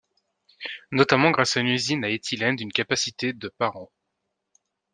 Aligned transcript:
Notamment 0.91 1.29
grâce 1.29 1.57
à 1.57 1.59
une 1.59 1.67
usine 1.67 2.03
à 2.03 2.09
éthylène 2.09 2.55
d'une 2.55 2.71
capacité 2.71 3.33
de 3.33 3.49
par 3.49 3.77
an. 3.77 3.91